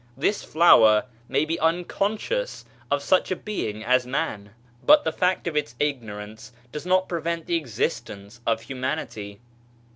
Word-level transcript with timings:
This 0.17 0.43
flower 0.43 1.05
may 1.29 1.45
be 1.45 1.59
unconscious 1.59 2.65
of 2.89 3.03
such 3.03 3.29
a 3.29 3.35
being 3.35 3.83
as 3.83 4.07
man, 4.07 4.49
but 4.83 5.03
the 5.03 5.11
fact 5.11 5.45
of 5.45 5.55
its 5.55 5.75
ignorance 5.79 6.51
does 6.71 6.87
not 6.87 7.07
prevent 7.07 7.45
the 7.45 7.55
existence 7.57 8.41
of 8.47 8.61
humanity. 8.63 9.41